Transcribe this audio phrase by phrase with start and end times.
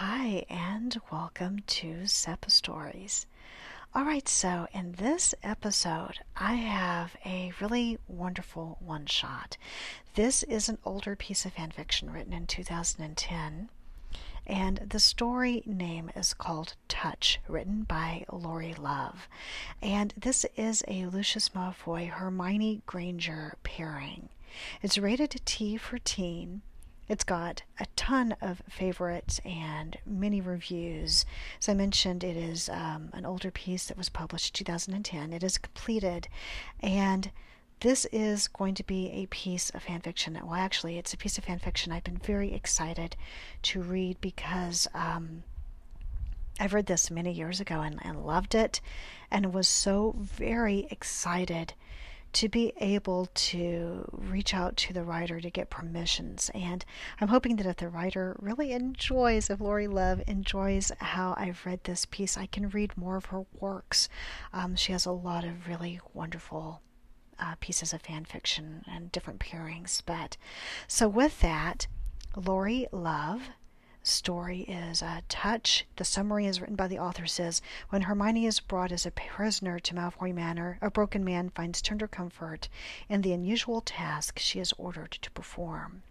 [0.00, 3.26] Hi, and welcome to SEPA Stories.
[3.92, 9.56] All right, so in this episode, I have a really wonderful one shot.
[10.14, 13.70] This is an older piece of fan fiction written in 2010,
[14.46, 19.28] and the story name is called Touch, written by Lori Love.
[19.82, 24.28] And this is a Lucius Malfoy Hermione Granger pairing.
[24.80, 26.62] It's rated T for teen
[27.08, 31.24] it's got a ton of favorites and many reviews.
[31.60, 35.32] As I mentioned, it is um, an older piece that was published in 2010.
[35.32, 36.28] It is completed,
[36.80, 37.30] and
[37.80, 40.38] this is going to be a piece of fan fiction.
[40.42, 43.16] Well, actually, it's a piece of fan fiction I've been very excited
[43.62, 45.44] to read because um,
[46.60, 48.80] I've read this many years ago and, and loved it,
[49.30, 51.72] and was so very excited
[52.32, 56.50] to be able to reach out to the writer to get permissions.
[56.54, 56.84] And
[57.20, 61.84] I'm hoping that if the writer really enjoys, if Lori Love enjoys how I've read
[61.84, 64.08] this piece, I can read more of her works.
[64.52, 66.82] Um, she has a lot of really wonderful
[67.38, 70.02] uh, pieces of fan fiction and different pairings.
[70.04, 70.36] But
[70.86, 71.86] so with that,
[72.36, 73.50] Lori Love
[74.08, 75.86] story is uh, Touch.
[75.96, 79.78] The summary is written by the author says, When Hermione is brought as a prisoner
[79.78, 82.68] to Malfoy Manor, a broken man finds tender comfort
[83.08, 86.02] in the unusual task she is ordered to perform.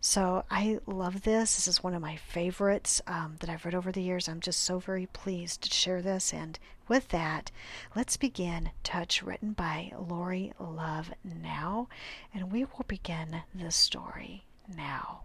[0.00, 1.56] So I love this.
[1.56, 4.28] This is one of my favorites um, that I've read over the years.
[4.28, 6.32] I'm just so very pleased to share this.
[6.32, 7.50] And with that,
[7.94, 11.88] let's begin Touch, written by Lori Love now.
[12.32, 15.22] And we will begin this story now.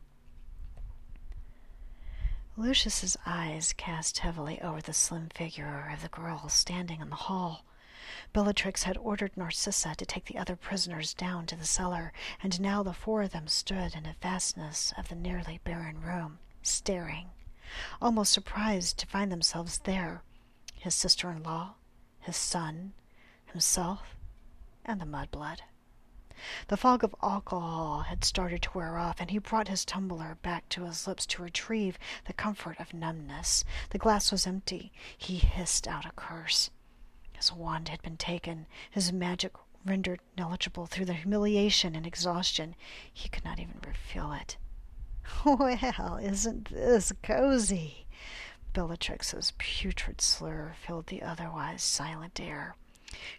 [2.55, 7.65] Lucius's eyes cast heavily over the slim figure of the girl standing in the hall.
[8.31, 12.83] Bellatrix had ordered Narcissa to take the other prisoners down to the cellar, and now
[12.83, 17.31] the four of them stood in the vastness of the nearly barren room, staring,
[17.99, 20.21] almost surprised to find themselves there,
[20.75, 21.73] his sister-in-law,
[22.19, 22.93] his son,
[23.45, 24.15] himself,
[24.85, 25.61] and the mudblood.
[26.67, 30.67] The fog of alcohol had started to wear off, and he brought his tumbler back
[30.69, 33.63] to his lips to retrieve the comfort of numbness.
[33.91, 34.91] The glass was empty.
[35.17, 36.69] He hissed out a curse.
[37.33, 39.53] His wand had been taken, his magic
[39.85, 42.75] rendered negligible through the humiliation and exhaustion.
[43.13, 44.57] He could not even refill it.
[45.45, 48.05] Well, isn't this cozy?
[48.73, 52.75] Bellatrix's putrid slur filled the otherwise silent air.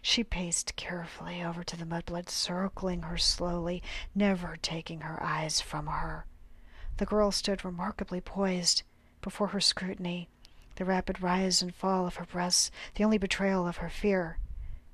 [0.01, 5.87] She paced carefully over to the mudblood, circling her slowly, never taking her eyes from
[5.87, 6.25] her.
[6.97, 8.83] The girl stood remarkably poised
[9.21, 10.29] before her scrutiny,
[10.75, 14.39] the rapid rise and fall of her breasts the only betrayal of her fear.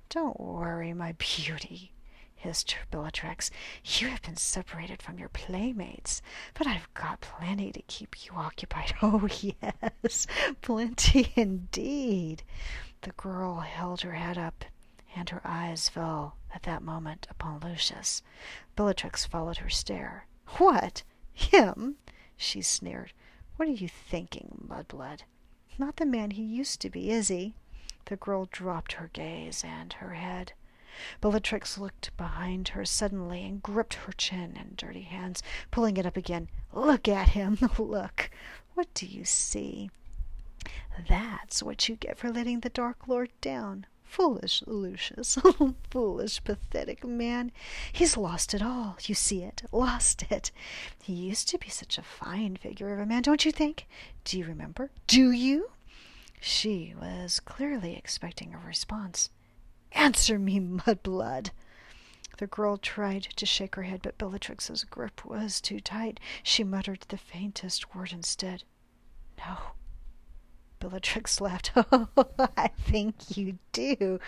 [0.09, 1.93] Don't worry, my beauty,
[2.35, 3.51] hissed Bellatrix.
[3.83, 6.21] You have been separated from your playmates,
[6.53, 8.93] but I've got plenty to keep you occupied.
[9.01, 10.27] Oh, yes,
[10.61, 12.43] plenty indeed.
[13.01, 14.63] The girl held her head up,
[15.15, 18.21] and her eyes fell at that moment upon Lucius.
[18.75, 20.27] Bellatrix followed her stare.
[20.57, 21.01] What?
[21.33, 21.97] Him?
[22.37, 23.11] she sneered.
[23.55, 25.23] What are you thinking, mudblood?
[25.79, 27.55] Not the man he used to be, is he?
[28.05, 30.53] The girl dropped her gaze and her head.
[31.21, 35.41] Bellatrix looked behind her suddenly and gripped her chin in dirty hands,
[35.71, 36.49] pulling it up again.
[36.71, 38.29] Look at him, look.
[38.75, 39.89] What do you see?
[41.07, 43.85] That's what you get for letting the Dark Lord down.
[44.03, 45.37] Foolish Lucius,
[45.89, 47.51] foolish, pathetic man.
[47.93, 48.97] He's lost it all.
[49.03, 50.51] You see it, lost it.
[51.01, 53.87] He used to be such a fine figure of a man, don't you think?
[54.25, 54.91] Do you remember?
[55.07, 55.71] Do you?
[56.41, 59.29] She was clearly expecting a response.
[59.93, 61.51] Answer me, mudblood.
[62.37, 66.19] The girl tried to shake her head, but Bellatrix's grip was too tight.
[66.43, 68.63] She muttered the faintest word instead.
[69.37, 69.57] No.
[70.81, 71.71] Bellatrix laughed.
[71.75, 72.07] Oh,
[72.57, 74.19] I think you do.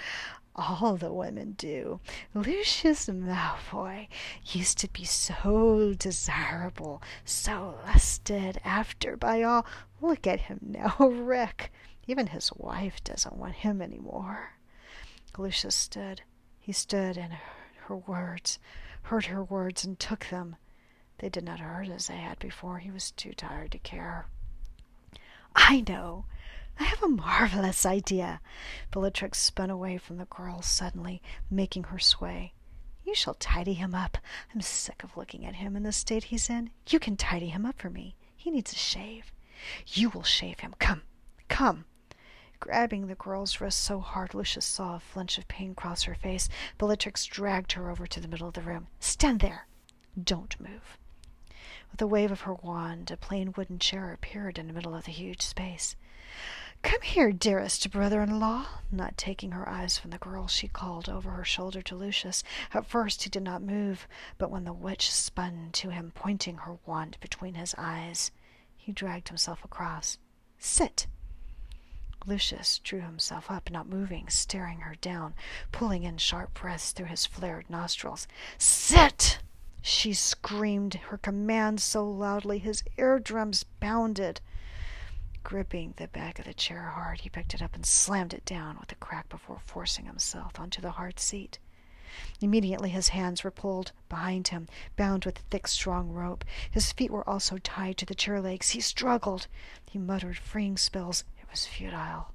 [0.56, 2.00] All the women do.
[2.36, 4.08] Lucius Malfoy
[4.46, 9.66] used to be so desirable, so lusted after by all.
[10.00, 11.72] Look at him now, a wreck.
[12.06, 14.52] Even his wife doesn't want him any more.
[15.36, 16.22] Lucius stood.
[16.60, 17.34] He stood and
[17.88, 18.60] her words,
[19.04, 20.56] heard her words, and took them.
[21.18, 22.78] They did not hurt as they had before.
[22.78, 24.28] He was too tired to care.
[25.56, 26.26] I know.
[26.80, 28.42] I have a marvelous idea.
[28.92, 32.54] Bellatrix spun away from the girl suddenly, making her sway.
[33.04, 34.18] You shall tidy him up.
[34.54, 36.72] I'm sick of looking at him in the state he's in.
[36.90, 38.16] You can tidy him up for me.
[38.36, 39.32] He needs a shave.
[39.88, 40.74] You will shave him.
[40.80, 41.04] Come,
[41.48, 41.86] come.
[42.60, 46.48] Grabbing the girl's wrist so hard Lucius saw a flinch of pain cross her face,
[46.78, 48.88] Bellatrix dragged her over to the middle of the room.
[49.00, 49.68] Stand there.
[50.22, 50.98] Don't move.
[51.92, 55.06] With a wave of her wand, a plain wooden chair appeared in the middle of
[55.06, 55.96] the huge space.
[56.84, 58.68] Come here, dearest brother-in-law.
[58.92, 62.44] Not taking her eyes from the girl, she called over her shoulder to Lucius.
[62.74, 64.08] At first he did not move,
[64.38, 68.32] but when the witch spun to him, pointing her wand between his eyes,
[68.76, 70.18] he dragged himself across.
[70.60, 71.08] Sit.
[72.26, 75.34] Lucius drew himself up, not moving, staring her down,
[75.72, 78.28] pulling in sharp breaths through his flared nostrils.
[78.58, 79.40] Sit!
[79.82, 84.42] She screamed her command so loudly his eardrums bounded.
[85.44, 88.78] Gripping the back of the chair hard, he picked it up and slammed it down
[88.80, 91.60] with a crack before forcing himself onto the hard seat.
[92.40, 96.46] Immediately his hands were pulled behind him, bound with thick, strong rope.
[96.70, 98.70] His feet were also tied to the chair legs.
[98.70, 99.48] He struggled.
[99.90, 101.24] He muttered freeing spells.
[101.42, 102.34] It was futile.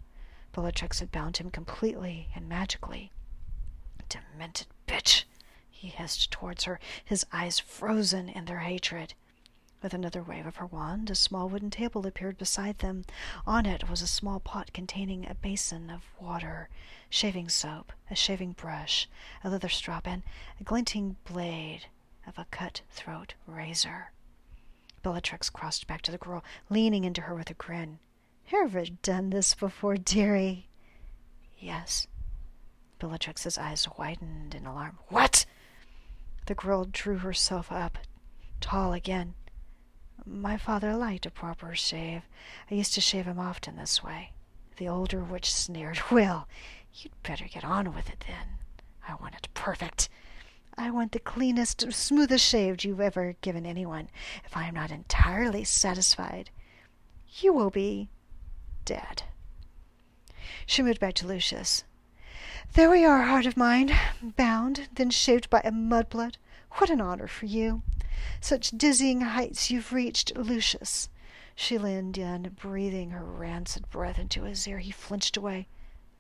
[0.53, 3.13] Bellatrix had bound him completely and magically.
[4.09, 5.25] Demented bitch!
[5.71, 9.15] he hissed towards her, his eyes frozen in their hatred.
[9.81, 13.05] With another wave of her wand, a small wooden table appeared beside them.
[13.47, 16.69] On it was a small pot containing a basin of water,
[17.09, 19.09] shaving soap, a shaving brush,
[19.45, 20.25] a leather strap, and
[20.61, 21.87] a glinting blade
[22.27, 24.11] of a cut-throat razor.
[25.05, 28.01] Bellatrix crossed back to the girl, leaning into her with a grin.
[28.53, 30.67] Ever done this before, dearie?
[31.57, 32.09] Yes.
[32.99, 34.99] Bellatrix's eyes widened in alarm.
[35.07, 35.47] What?
[36.47, 37.99] The girl drew herself up,
[38.61, 39.35] tall again.
[40.31, 42.21] My father liked a proper shave.
[42.71, 44.33] I used to shave him often this way.
[44.77, 45.99] The older witch sneered.
[46.11, 46.47] Well,
[46.93, 48.59] you'd better get on with it then.
[49.09, 50.11] I want it perfect.
[50.77, 54.11] I want the cleanest, smoothest shave you've ever given anyone.
[54.45, 56.51] If I am not entirely satisfied,
[57.41, 58.11] you will be
[58.85, 59.23] dead.
[60.67, 61.85] She moved back to Lucius.
[62.75, 66.37] There we are, heart of mine, bound, then shaved by a mudblood.
[66.73, 67.83] What an honor for you!
[68.41, 71.09] Such dizzying heights you've reached, Lucius.
[71.55, 74.79] She leaned in, breathing her rancid breath into his ear.
[74.79, 75.67] He flinched away.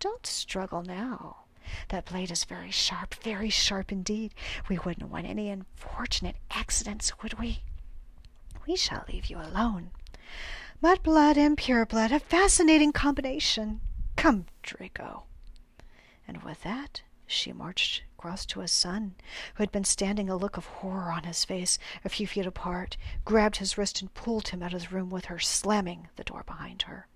[0.00, 1.44] Don't struggle now.
[1.88, 4.34] That blade is very sharp, very sharp indeed.
[4.68, 7.62] We wouldn't want any unfortunate accidents, would we?
[8.66, 9.90] We shall leave you alone.
[10.80, 13.80] Mud blood and pure blood, a fascinating combination.
[14.16, 15.24] Come, Draco.
[16.26, 19.14] And with that, she marched across to his son,
[19.54, 22.96] who had been standing a look of horror on his face a few feet apart,
[23.24, 26.42] grabbed his wrist and pulled him out of the room with her, slamming the door
[26.44, 27.06] behind her.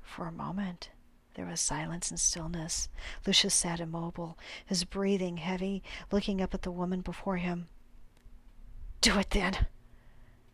[0.00, 0.88] For a moment,
[1.34, 2.88] there was silence and stillness.
[3.26, 7.68] Lucius sat immobile, his breathing heavy, looking up at the woman before him.
[9.02, 9.66] Do it then!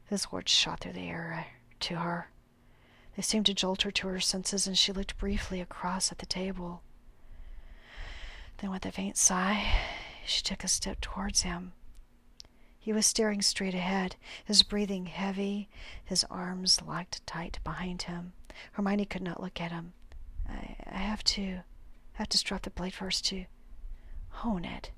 [0.06, 1.50] His words shot through the air uh,
[1.80, 2.30] to her.
[3.14, 6.26] They seemed to jolt her to her senses, and she looked briefly across at the
[6.26, 6.82] table.
[8.60, 9.72] Then, with a faint sigh,
[10.26, 11.72] she took a step towards him.
[12.78, 15.70] He was staring straight ahead, his breathing heavy,
[16.04, 18.34] his arms locked tight behind him.
[18.72, 19.94] Hermione could not look at him.
[20.46, 21.60] I, I have to,
[22.14, 23.46] have to strap the blade first to
[24.28, 24.90] hone it.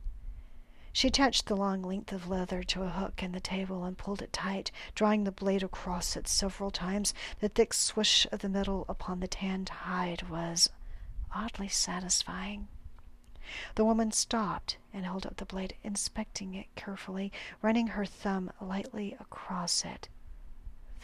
[0.92, 4.22] She attached the long length of leather to a hook in the table and pulled
[4.22, 7.14] it tight, drawing the blade across it several times.
[7.38, 10.68] The thick swish of the metal upon the tanned hide was
[11.32, 12.66] oddly satisfying.
[13.74, 19.16] The woman stopped and held up the blade, inspecting it carefully, running her thumb lightly
[19.18, 20.08] across it.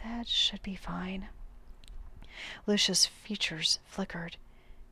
[0.04, 1.28] That should be fine.
[2.66, 4.36] Lucius's features flickered.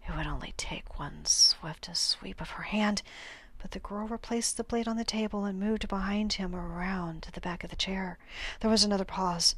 [0.08, 3.02] It would only take one swift sweep of her hand,
[3.58, 7.32] but the girl replaced the blade on the table and moved behind him around to
[7.32, 8.18] the back of the chair.
[8.60, 9.54] There was another pause.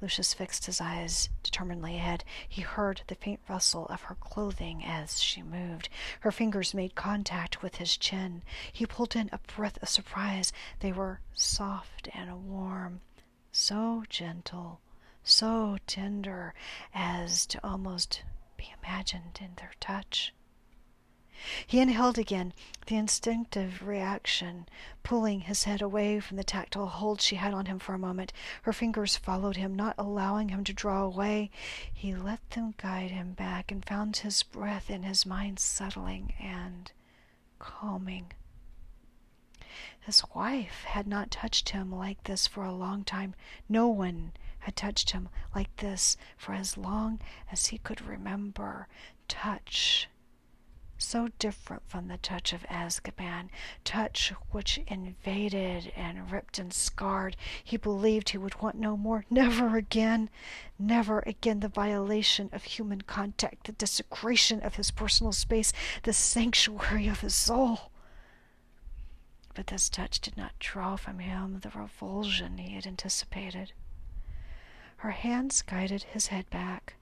[0.00, 2.24] Lucius fixed his eyes determinedly ahead.
[2.48, 5.88] He heard the faint rustle of her clothing as she moved.
[6.20, 8.42] Her fingers made contact with his chin.
[8.72, 10.52] He pulled in a breath of surprise.
[10.80, 13.00] They were soft and warm,
[13.50, 14.80] so gentle,
[15.24, 16.54] so tender
[16.94, 18.22] as to almost
[18.56, 20.32] be imagined in their touch.
[21.66, 22.52] He inhaled again,
[22.86, 24.68] the instinctive reaction,
[25.02, 28.32] pulling his head away from the tactile hold she had on him for a moment.
[28.62, 31.50] Her fingers followed him, not allowing him to draw away.
[31.92, 36.90] He let them guide him back and found his breath in his mind settling and
[37.58, 38.32] calming.
[40.00, 43.34] His wife had not touched him like this for a long time.
[43.68, 47.20] No one had touched him like this for as long
[47.52, 48.88] as he could remember.
[49.28, 50.08] Touch
[50.98, 53.48] so different from the touch of Azkaban,
[53.84, 57.36] touch which invaded and ripped and scarred.
[57.62, 60.30] He believed he would want no more, never again,
[60.78, 67.08] never again the violation of human contact, the desecration of his personal space, the sanctuary
[67.08, 67.90] of his soul.
[69.54, 73.72] but this touch did not draw from him the revulsion he had anticipated.
[74.98, 76.94] Her hands guided his head back,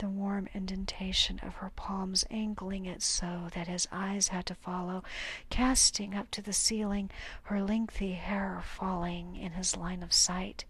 [0.00, 5.04] the warm indentation of her palms angling it so that his eyes had to follow,
[5.50, 7.10] casting up to the ceiling,
[7.44, 10.64] her lengthy hair falling in his line of sight.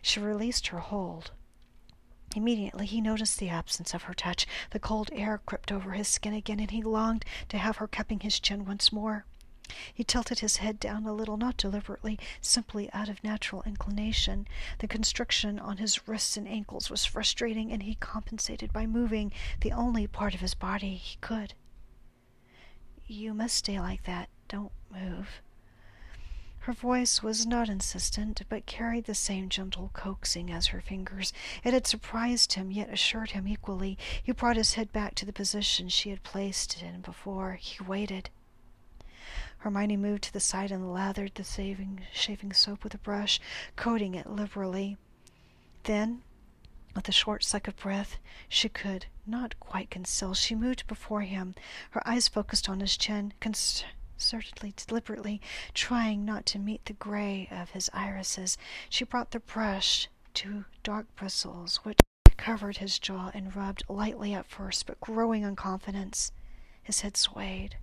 [0.00, 1.32] She released her hold.
[2.34, 4.46] Immediately he noticed the absence of her touch.
[4.70, 8.20] The cold air crept over his skin again, and he longed to have her cupping
[8.20, 9.26] his chin once more.
[9.92, 14.46] He tilted his head down a little, not deliberately, simply out of natural inclination.
[14.78, 19.72] The constriction on his wrists and ankles was frustrating, and he compensated by moving the
[19.72, 21.54] only part of his body he could.
[23.06, 24.28] You must stay like that.
[24.48, 25.40] Don't move.
[26.60, 31.32] Her voice was not insistent, but carried the same gentle coaxing as her fingers.
[31.64, 33.98] It had surprised him, yet assured him equally.
[34.22, 37.54] He brought his head back to the position she had placed it in before.
[37.54, 38.30] He waited.
[39.62, 43.38] Hermione moved to the side and lathered the saving, shaving soap with a brush,
[43.76, 44.96] coating it liberally.
[45.84, 46.22] Then,
[46.96, 51.54] with a short suck of breath she could not quite conceal, she moved before him,
[51.90, 55.40] her eyes focused on his chin, concertedly, deliberately,
[55.74, 58.58] trying not to meet the gray of his irises.
[58.90, 62.00] She brought the brush to dark bristles, which
[62.36, 66.32] covered his jaw and rubbed lightly at first, but growing in confidence.
[66.82, 67.76] His head swayed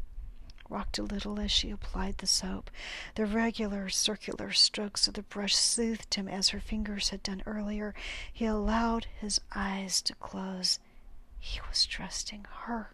[0.69, 2.69] rocked a little as she applied the soap.
[3.15, 7.93] The regular circular strokes of the brush soothed him as her fingers had done earlier.
[8.31, 10.79] He allowed his eyes to close.
[11.39, 12.93] He was trusting her.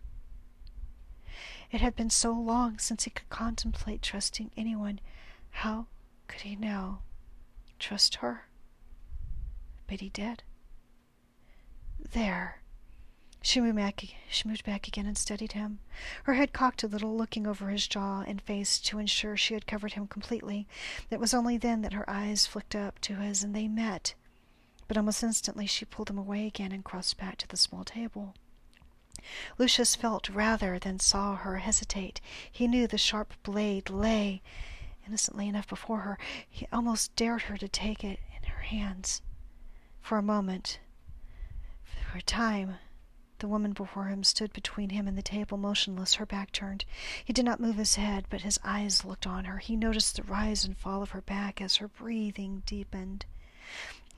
[1.71, 4.99] It had been so long since he could contemplate trusting anyone.
[5.49, 5.87] How
[6.27, 7.01] could he now
[7.79, 8.47] trust her?
[9.87, 10.43] But he did.
[11.99, 12.61] There,
[13.45, 15.77] she moved back, she moved back again and studied him,
[16.23, 19.67] her head cocked a little, looking over his jaw and face to ensure she had
[19.67, 20.67] covered him completely.
[21.11, 24.15] It was only then that her eyes flicked up to his, and they met.
[24.87, 28.33] But almost instantly she pulled them away again and crossed back to the small table.
[29.59, 32.21] Lucius felt rather than saw her hesitate.
[32.51, 34.41] He knew the sharp blade lay
[35.07, 36.17] innocently enough before her.
[36.49, 39.21] He almost dared her to take it in her hands.
[40.01, 40.79] For a moment,
[41.83, 42.77] for a time,
[43.39, 46.85] the woman before him stood between him and the table, motionless, her back turned.
[47.23, 49.57] He did not move his head, but his eyes looked on her.
[49.57, 53.25] He noticed the rise and fall of her back as her breathing deepened.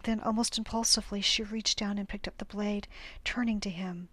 [0.03, 2.87] Then, almost impulsively, she reached down and picked up the blade,
[3.23, 4.09] turning to him.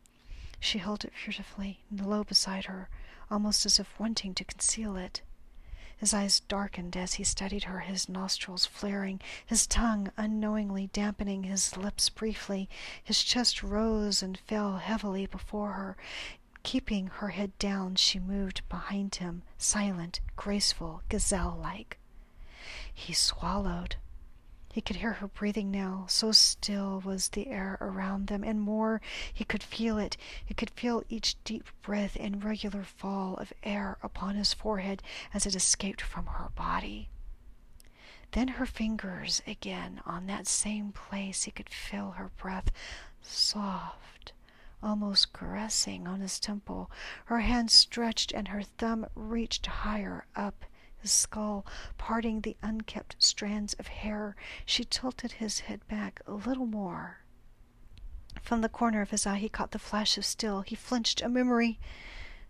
[0.58, 2.88] She held it furtively, low beside her,
[3.30, 5.22] almost as if wanting to conceal it.
[6.04, 11.78] His eyes darkened as he studied her, his nostrils flaring, his tongue unknowingly dampening his
[11.78, 12.68] lips briefly.
[13.02, 15.96] His chest rose and fell heavily before her.
[16.62, 21.96] Keeping her head down, she moved behind him, silent, graceful, gazelle like.
[22.92, 23.96] He swallowed.
[24.74, 29.00] He could hear her breathing now, so still was the air around them, and more,
[29.32, 30.16] he could feel it.
[30.44, 35.00] He could feel each deep breath and regular fall of air upon his forehead
[35.32, 37.08] as it escaped from her body.
[38.32, 41.44] Then her fingers again on that same place.
[41.44, 42.72] He could feel her breath,
[43.22, 44.32] soft,
[44.82, 46.90] almost caressing on his temple.
[47.26, 50.64] Her hand stretched and her thumb reached higher up
[51.04, 51.66] his skull,
[51.98, 54.34] parting the unkempt strands of hair.
[54.64, 57.18] She tilted his head back a little more.
[58.40, 60.62] From the corner of his eye he caught the flash of steel.
[60.62, 61.20] He flinched.
[61.20, 61.78] A memory.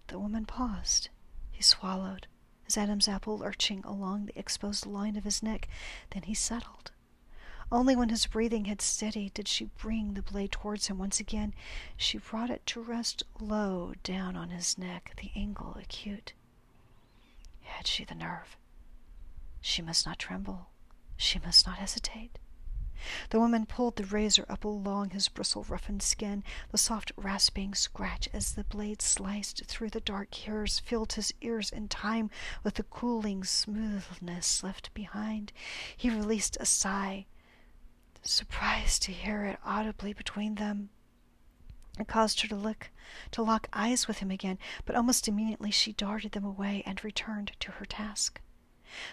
[0.06, 1.08] The woman paused.
[1.50, 2.28] He swallowed,
[2.62, 5.68] his Adam's apple lurching along the exposed line of his neck.
[6.10, 6.92] Then he settled.
[7.72, 11.54] Only when his breathing had steadied did she bring the blade towards him once again.
[11.96, 16.34] She brought it to rest low down on his neck, the angle acute.
[17.64, 18.56] Had she the nerve?
[19.60, 20.70] She must not tremble.
[21.16, 22.38] She must not hesitate.
[23.30, 26.42] The woman pulled the razor up along his bristle roughened skin.
[26.70, 31.70] The soft rasping scratch as the blade sliced through the dark hairs filled his ears
[31.70, 32.30] in time
[32.62, 35.52] with the cooling smoothness left behind.
[35.96, 37.26] He released a sigh,
[38.22, 40.90] surprised to hear it audibly between them.
[41.98, 42.90] It caused her to look,
[43.30, 47.52] to lock eyes with him again, but almost immediately she darted them away and returned
[47.60, 48.40] to her task.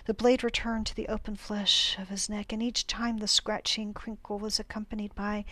[0.05, 3.93] The blade returned to the open flesh of his neck, and each time the scratching
[3.93, 5.45] crinkle was accompanied by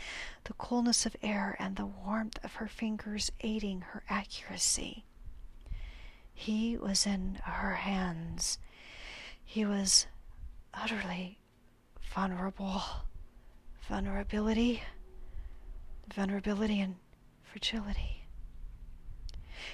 [0.43, 5.05] the coolness of air and the warmth of her fingers aiding her accuracy.
[6.33, 8.59] He was in her hands.
[9.43, 10.07] He was
[10.73, 11.39] utterly
[12.13, 12.81] vulnerable.
[13.87, 14.83] Vulnerability,
[16.13, 16.95] vulnerability and
[17.51, 18.25] fragility.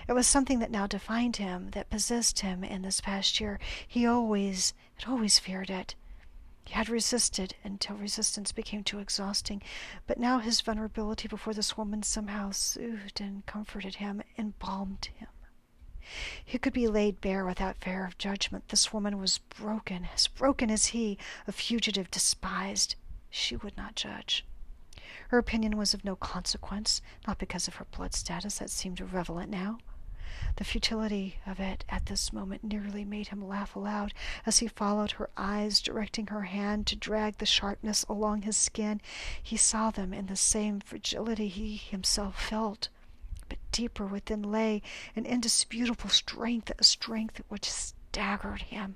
[0.08, 3.60] It was something that now defined him, that possessed him in this past year.
[3.88, 5.96] He always, had always feared it.
[6.64, 9.62] He had resisted until resistance became too exhausting,
[10.08, 15.28] but now his vulnerability before this woman somehow soothed and comforted him, embalmed him.
[16.44, 18.70] He could be laid bare without fear of judgment.
[18.70, 21.18] This woman was broken, as broken as he,
[21.48, 22.96] a fugitive despised.
[23.30, 24.46] She would not judge.
[25.36, 29.50] Her opinion was of no consequence, not because of her blood status that seemed irrelevant
[29.50, 29.80] now.
[30.56, 34.14] The futility of it at this moment nearly made him laugh aloud
[34.46, 39.02] as he followed her eyes, directing her hand to drag the sharpness along his skin.
[39.44, 42.88] He saw them in the same fragility he himself felt,
[43.50, 44.82] but deeper within lay
[45.18, 48.96] an indisputable strength, a strength which staggered him.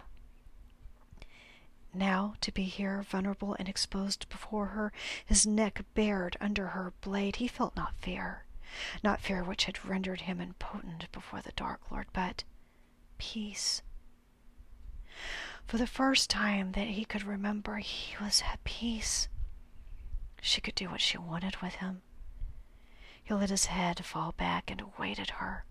[1.93, 4.93] Now to be here, vulnerable and exposed before her,
[5.25, 8.45] his neck bared under her blade, he felt not fear,
[9.03, 12.43] not fear which had rendered him impotent before the Dark Lord, but
[13.17, 13.81] peace.
[15.65, 19.27] For the first time that he could remember, he was at peace.
[20.41, 22.01] She could do what she wanted with him.
[23.23, 25.65] He let his head fall back and awaited her.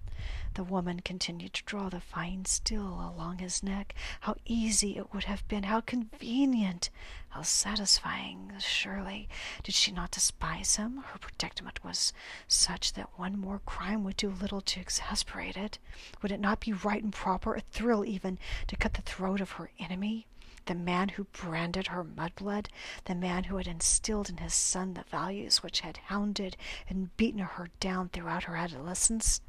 [0.55, 3.95] The woman continued to draw the fine steel along his neck.
[4.21, 6.91] How easy it would have been, how convenient,
[7.29, 9.29] how satisfying, surely.
[9.63, 11.05] Did she not despise him?
[11.07, 12.13] Her predicament was
[12.47, 15.79] such that one more crime would do little to exasperate it.
[16.23, 19.53] Would it not be right and proper, a thrill even, to cut the throat of
[19.53, 20.27] her enemy?
[20.69, 22.69] the man who branded her mudblood,
[23.07, 27.41] the man who had instilled in his son the values which had hounded and beaten
[27.41, 29.41] her down throughout her adolescence.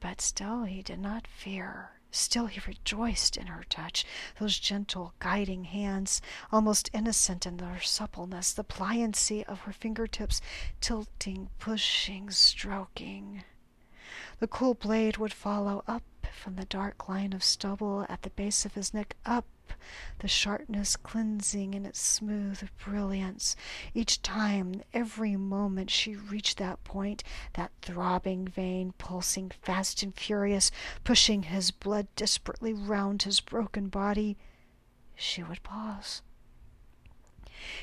[0.00, 1.92] But still he did not fear.
[2.10, 4.04] Still he rejoiced in her touch,
[4.38, 10.40] those gentle, guiding hands, almost innocent in their suppleness, the pliancy of her fingertips,
[10.80, 13.44] tilting, pushing, stroking.
[14.40, 16.02] The cool blade would follow up
[16.40, 19.44] from the dark line of stubble at the base of his neck, up
[20.20, 23.54] the sharpness cleansing in its smooth brilliance.
[23.92, 30.70] Each time, every moment she reached that point, that throbbing vein pulsing fast and furious,
[31.04, 34.38] pushing his blood desperately round his broken body,
[35.14, 36.22] she would pause.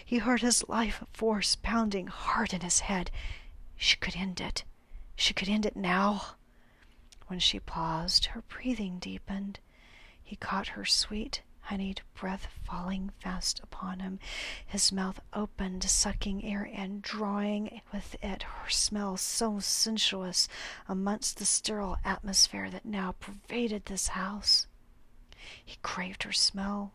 [0.04, 3.12] He heard his life force pounding hard in his head.
[3.76, 4.64] She could end it.
[5.16, 6.37] She could end it now.
[7.28, 9.60] When she paused, her breathing deepened.
[10.24, 14.20] He caught her sweet, honeyed breath falling fast upon him,
[14.66, 20.48] his mouth opened, sucking air and drawing with it her smell so sensuous
[20.88, 24.68] amongst the sterile atmosphere that now pervaded this house.
[25.66, 26.94] He craved her smell.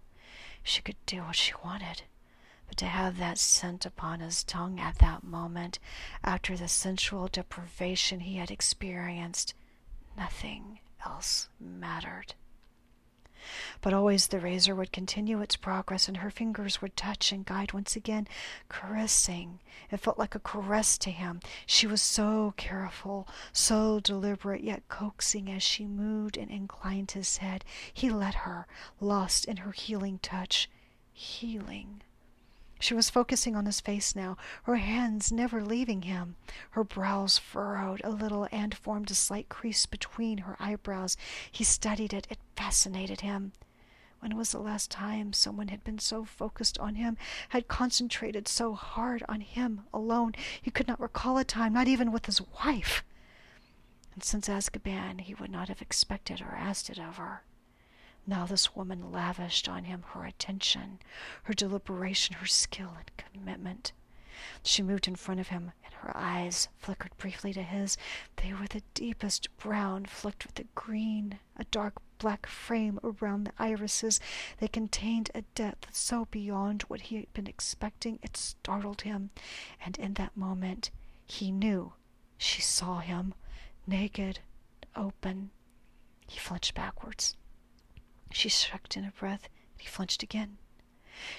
[0.62, 2.04] She could do what she wanted.
[2.66, 5.78] But to have that scent upon his tongue at that moment,
[6.24, 9.52] after the sensual deprivation he had experienced,
[10.16, 12.34] nothing else mattered.
[13.80, 17.72] But always the razor would continue its progress, and her fingers would touch and guide
[17.72, 18.28] once again,
[18.68, 19.58] caressing.
[19.90, 21.40] It felt like a caress to him.
[21.66, 27.64] She was so careful, so deliberate, yet coaxing as she moved and inclined his head.
[27.92, 28.68] He let her,
[29.00, 30.70] lost in her healing touch.
[31.12, 32.02] Healing.
[32.82, 36.34] She was focusing on his face now, her hands never leaving him.
[36.70, 41.16] Her brows furrowed a little and formed a slight crease between her eyebrows.
[41.52, 42.26] He studied it.
[42.28, 43.52] It fascinated him.
[44.18, 47.16] When was the last time someone had been so focused on him,
[47.50, 50.32] had concentrated so hard on him alone?
[50.60, 53.04] He could not recall a time, not even with his wife.
[54.12, 57.44] And since Azkaban, he would not have expected or asked it of her.
[58.26, 61.00] Now this woman lavished on him her attention,
[61.44, 63.92] her deliberation, her skill and commitment.
[64.62, 67.96] She moved in front of him, and her eyes flickered briefly to his.
[68.36, 73.52] They were the deepest brown, flecked with a green, a dark black frame around the
[73.58, 74.20] irises.
[74.58, 79.30] They contained a depth so beyond what he had been expecting it startled him,
[79.84, 80.90] and in that moment
[81.26, 81.92] he knew
[82.38, 83.34] she saw him,
[83.86, 84.40] naked,
[84.94, 85.50] open.
[86.28, 87.36] He flinched backwards.
[88.32, 90.58] She sucked in a breath, and he flinched again.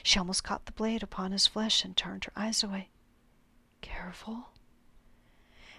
[0.03, 2.89] She almost caught the blade upon his flesh and turned her eyes away.
[3.81, 4.49] Careful.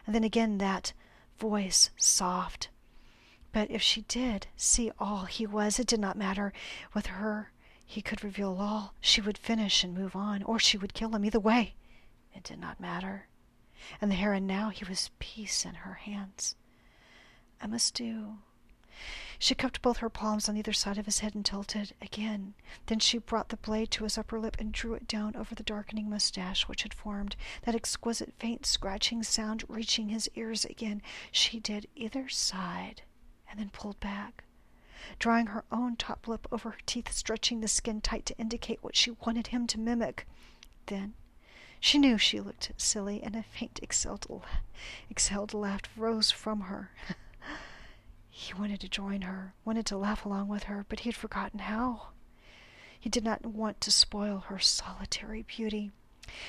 [0.06, 0.92] And then again that
[1.38, 2.68] voice, soft.
[3.52, 6.52] But if she did see all he was, it did not matter.
[6.92, 7.52] With her,
[7.86, 8.94] he could reveal all.
[9.00, 11.24] She would finish and move on, or she would kill him.
[11.24, 11.76] Either way,
[12.34, 13.28] it did not matter.
[14.00, 16.56] And the heron now, he was peace in her hands.
[17.60, 18.38] I must do
[19.38, 22.54] She cupped both her palms on either side of his head and tilted again.
[22.86, 25.62] Then she brought the blade to his upper lip and drew it down over the
[25.62, 31.02] darkening mustache which had formed, that exquisite faint scratching sound reaching his ears again.
[31.32, 33.02] She did either side
[33.50, 34.44] and then pulled back,
[35.18, 38.96] drawing her own top lip over her teeth, stretching the skin tight to indicate what
[38.96, 40.26] she wanted him to mimic.
[40.86, 41.14] Then
[41.80, 44.26] she knew she looked silly, and a faint exhaled,
[45.10, 46.90] exhaled laugh rose from her.
[48.36, 51.60] He wanted to join her, wanted to laugh along with her, but he had forgotten
[51.60, 52.08] how.
[52.98, 55.92] He did not want to spoil her solitary beauty.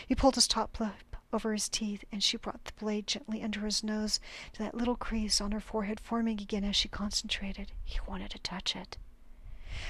[0.08, 3.60] He pulled his top lip over his teeth, and she brought the blade gently under
[3.60, 4.20] his nose
[4.54, 7.72] to that little crease on her forehead, forming again as she concentrated.
[7.84, 8.98] He wanted to touch it.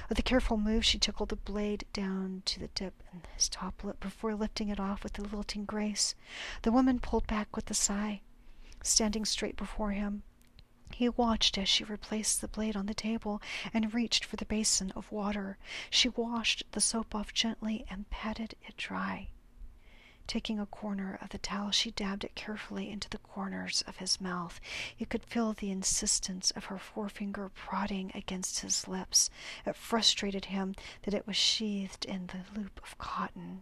[0.09, 3.85] With a careful move, she tickled the blade down to the tip in his top
[3.85, 6.13] lip before lifting it off with a lilting grace.
[6.63, 8.19] The woman pulled back with a sigh,
[8.83, 10.23] standing straight before him.
[10.93, 13.41] He watched as she replaced the blade on the table
[13.73, 15.57] and reached for the basin of water.
[15.89, 19.29] She washed the soap off gently and patted it dry.
[20.27, 24.19] Taking a corner of the towel, she dabbed it carefully into the corners of his
[24.19, 24.59] mouth.
[24.95, 29.29] He could feel the insistence of her forefinger prodding against his lips.
[29.65, 33.61] It frustrated him that it was sheathed in the loop of cotton.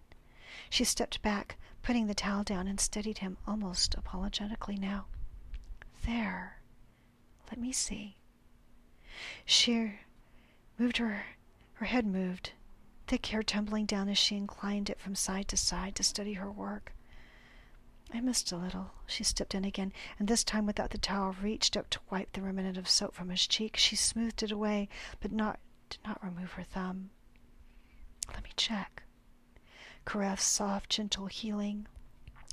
[0.70, 5.08] She stepped back, putting the towel down, and steadied him almost apologetically now.
[6.06, 6.60] There.
[7.50, 8.16] Let me see.
[9.46, 10.00] She
[10.78, 11.26] moved her,
[11.74, 12.52] her head moved,
[13.08, 16.52] thick hair tumbling down as she inclined it from side to side to study her
[16.52, 16.94] work.
[18.14, 18.92] I missed a little.
[19.08, 22.42] She stepped in again, and this time without the towel reached up to wipe the
[22.42, 23.76] remnant of soap from his cheek.
[23.76, 27.10] She smoothed it away, but not did not remove her thumb.
[28.34, 29.04] Let me check.
[30.06, 31.88] Caressed soft, gentle healing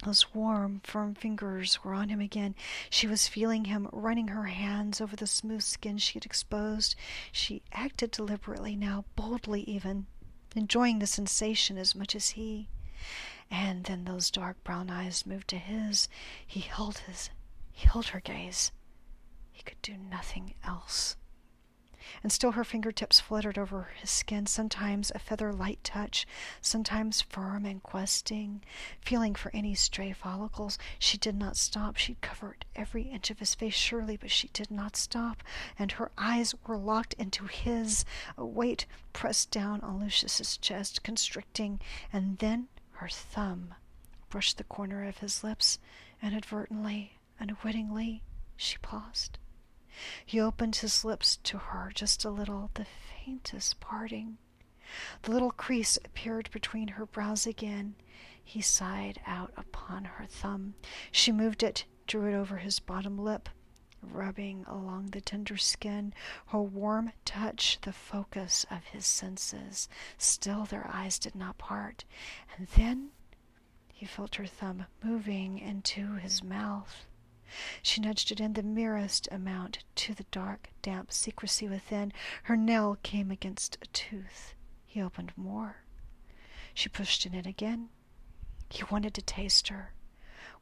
[0.04, 2.54] those warm, firm fingers were on him again.
[2.88, 6.94] She was feeling him, running her hands over the smooth skin she had exposed.
[7.32, 10.06] She acted deliberately now, boldly even,
[10.56, 12.68] enjoying the sensation as much as he.
[13.50, 16.08] And then those dark brown eyes moved to his.
[16.46, 17.30] He held his,
[17.70, 18.72] he held her gaze.
[19.52, 21.16] He could do nothing else
[22.22, 26.26] and still her fingertips fluttered over his skin, sometimes a feather light touch,
[26.60, 28.62] sometimes firm and questing,
[29.00, 30.78] feeling for any stray follicles.
[30.98, 31.96] She did not stop.
[31.96, 35.42] She covered every inch of his face surely, but she did not stop,
[35.78, 38.04] and her eyes were locked into his,
[38.36, 41.80] a weight pressed down on Lucius's chest, constricting,
[42.12, 43.74] and then her thumb
[44.28, 45.78] brushed the corner of his lips,
[46.22, 48.22] and inadvertently, unwittingly,
[48.56, 49.39] she paused.
[50.24, 54.38] He opened his lips to her just a little, the faintest parting.
[55.22, 57.94] The little crease appeared between her brows again.
[58.42, 60.74] He sighed out upon her thumb.
[61.12, 63.48] She moved it, drew it over his bottom lip,
[64.02, 66.12] rubbing along the tender skin,
[66.46, 69.88] her warm touch the focus of his senses.
[70.18, 72.04] Still their eyes did not part.
[72.56, 73.10] And then
[73.92, 77.06] he felt her thumb moving into his mouth.
[77.82, 82.12] She nudged it in the merest amount to the dark, damp secrecy within.
[82.44, 84.54] Her nail came against a tooth.
[84.86, 85.84] He opened more.
[86.74, 87.88] She pushed it in again.
[88.68, 89.92] He wanted to taste her,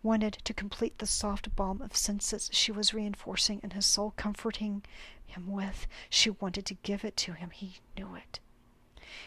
[0.03, 4.85] wanted to complete the soft balm of senses she was reinforcing in his soul, comforting
[5.27, 5.87] him with.
[6.09, 7.51] She wanted to give it to him.
[7.51, 8.41] He knew it.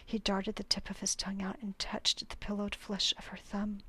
[0.05, 3.37] He darted the tip of his tongue out and touched the pillowed flesh of her
[3.37, 3.81] thumb.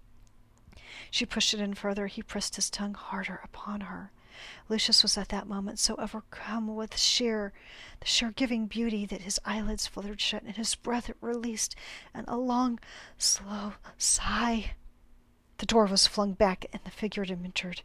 [1.11, 2.07] She pushed it in further.
[2.07, 4.13] He pressed his tongue harder upon her.
[4.69, 7.53] Lucius was at that moment so overcome with sheer,
[8.01, 11.77] the sheer giving beauty that his eyelids fluttered shut and his breath released,
[12.15, 12.81] and a long,
[13.19, 14.73] slow sigh.
[15.59, 17.83] The door was flung back and the figure entered.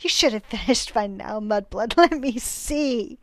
[0.00, 1.96] You should have finished by now, Mudblood.
[1.96, 3.18] Let me see.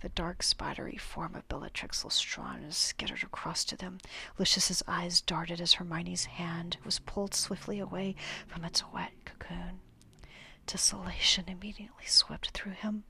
[0.00, 3.98] The dark, spidery form of Bellatrix Lestrange skittered across to them.
[4.38, 8.14] Lucius's eyes darted as Hermione's hand was pulled swiftly away
[8.46, 9.80] from its wet cocoon.
[10.66, 13.04] Desolation immediately swept through him.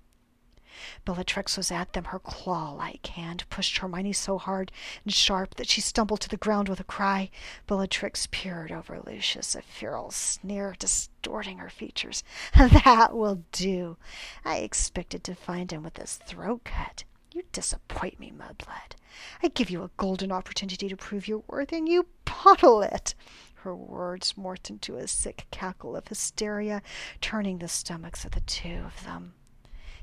[1.05, 4.71] Bellatrix was at them, her claw-like hand pushed Hermione so hard
[5.05, 7.31] and sharp that she stumbled to the ground with a cry.
[7.67, 12.23] Bellatrix peered over Lucius, a feral sneer distorting her features.
[12.89, 13.97] That will do.
[14.45, 17.05] I expected to find him with his throat cut.
[17.33, 18.97] You disappoint me, Mudblood.
[19.43, 23.15] I give you a golden opportunity to prove your worth, and you bottle it.
[23.63, 26.81] Her words morphed into a sick cackle of hysteria,
[27.21, 29.35] turning the stomachs of the two of them.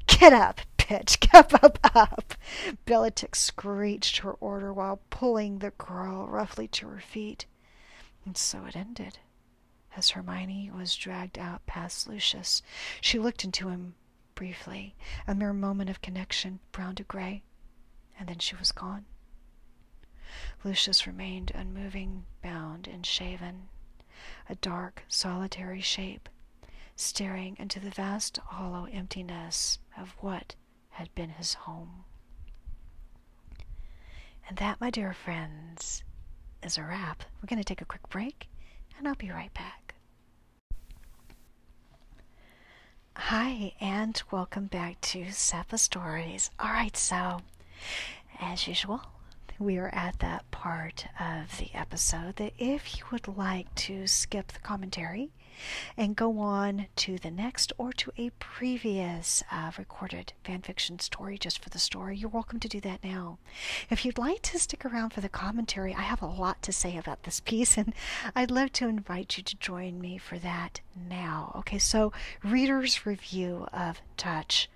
[0.08, 1.20] Get up, bitch!
[1.32, 2.36] Get up, up!
[2.86, 7.46] Bellatrix screeched her order while pulling the girl roughly to her feet.
[8.26, 9.20] And so it ended.
[9.96, 12.62] As Hermione was dragged out past Lucius,
[13.02, 13.96] she looked into him
[14.36, 14.96] briefly,
[15.28, 17.44] a mere moment of connection, brown to gray,
[18.20, 19.06] and then she was gone.
[20.64, 23.70] Lucius remained unmoving, bound and shaven,
[24.50, 26.28] a dark, solitary shape,
[26.96, 30.56] staring into the vast, hollow emptiness of what
[30.92, 32.06] had been his home.
[34.48, 36.04] And that, my dear friends,
[36.64, 37.24] is a wrap.
[37.42, 38.48] We're going to take a quick break,
[38.98, 39.96] and I'll be right back.
[43.18, 46.52] Hi, and welcome back to Sappa Stories.
[46.60, 47.42] All right, so
[48.40, 49.02] as usual,
[49.58, 54.52] we are at that part of the episode that if you would like to skip
[54.52, 55.32] the commentary
[55.98, 61.64] and go on to the next or to a previous uh, recorded fanfiction story just
[61.64, 63.38] for the story, you're welcome to do that now.
[63.90, 66.98] If you'd like to stick around for the commentary, I have a lot to say
[66.98, 67.94] about this piece, and
[68.36, 71.54] I'd love to invite you to join me for that now.
[71.60, 72.12] Okay, so
[72.44, 74.70] reader's review of Touch.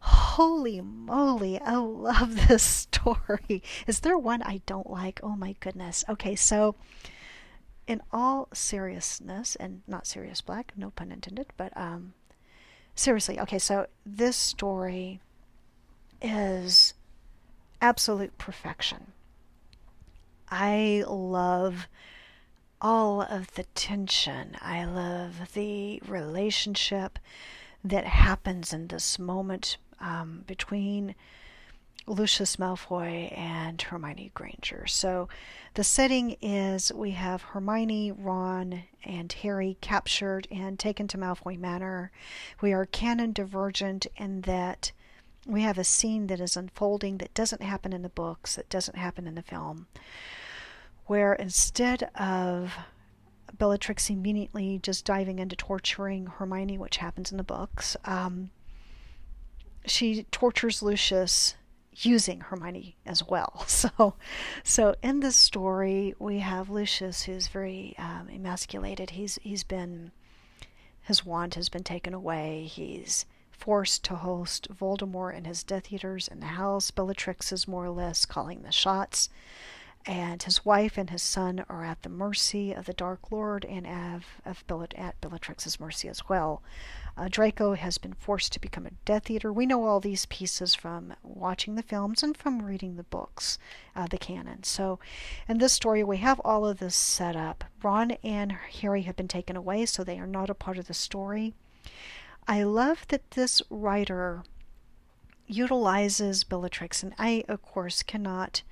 [0.00, 3.62] Holy moly, I love this story.
[3.86, 5.20] Is there one I don't like?
[5.22, 6.04] Oh my goodness.
[6.08, 6.76] Okay, so
[7.86, 12.14] in all seriousness, and not Sirius Black, no pun intended, but um,
[12.94, 15.20] seriously, okay, so this story
[16.20, 16.94] is
[17.80, 19.12] absolute perfection.
[20.48, 21.88] I love
[22.80, 24.56] all of the tension.
[24.60, 27.18] I love the relationship
[27.84, 31.14] that happens in this moment um, between
[32.06, 34.86] Lucius Malfoy and Hermione Granger.
[34.86, 35.28] So
[35.74, 42.12] the setting is we have Hermione, Ron, and Harry captured and taken to Malfoy Manor.
[42.60, 44.92] We are canon divergent in that
[45.46, 48.96] we have a scene that is unfolding that doesn't happen in the books, that doesn't
[48.96, 49.86] happen in the film,
[51.06, 52.74] where instead of
[53.56, 58.50] Bellatrix immediately just diving into torturing Hermione, which happens in the books, um,
[59.86, 61.54] she tortures Lucius
[61.98, 63.64] using Hermione as well.
[63.76, 64.14] So,
[64.64, 69.10] so in this story, we have Lucius, who's very um, emasculated.
[69.10, 70.12] He's he's been
[71.02, 72.64] his wand has been taken away.
[72.64, 76.90] He's forced to host Voldemort and his Death Eaters in the house.
[76.90, 79.28] Bellatrix is more or less calling the shots
[80.06, 83.86] and his wife and his son are at the mercy of the Dark Lord and
[83.86, 86.62] of, of at Bellatrix's mercy as well.
[87.16, 89.50] Uh, Draco has been forced to become a Death Eater.
[89.50, 93.58] We know all these pieces from watching the films and from reading the books,
[93.94, 94.64] uh, the canon.
[94.64, 94.98] So,
[95.48, 97.64] in this story, we have all of this set up.
[97.82, 100.94] Ron and Harry have been taken away, so they are not a part of the
[100.94, 101.54] story.
[102.46, 104.42] I love that this writer
[105.46, 108.62] utilizes Bellatrix, and I, of course, cannot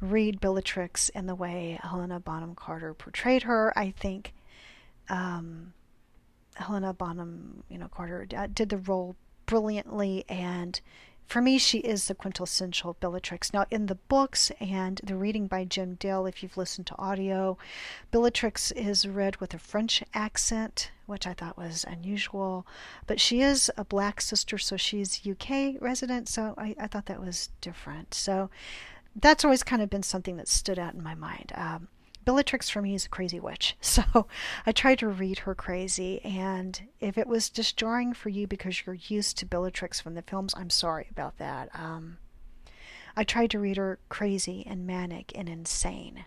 [0.00, 3.72] read Bellatrix in the way Helena Bonham Carter portrayed her.
[3.76, 4.32] I think
[5.08, 5.72] um,
[6.54, 10.80] Helena Bonham, you know, Carter uh, did the role brilliantly, and
[11.26, 13.54] for me, she is the quintessential Bellatrix.
[13.54, 17.56] Now, in the books and the reading by Jim Dale, if you've listened to audio,
[18.10, 22.66] Bellatrix is read with a French accent, which I thought was unusual.
[23.06, 27.22] But she is a black sister, so she's UK resident, so I, I thought that
[27.22, 28.12] was different.
[28.12, 28.50] So
[29.16, 31.52] that's always kind of been something that stood out in my mind.
[31.54, 31.88] Um,
[32.24, 34.26] Bellatrix for me is a crazy witch, so
[34.66, 36.20] I tried to read her crazy.
[36.24, 40.22] And if it was just jarring for you because you're used to Bellatrix from the
[40.22, 41.68] films, I'm sorry about that.
[41.74, 42.18] Um,
[43.16, 46.24] I tried to read her crazy and manic and insane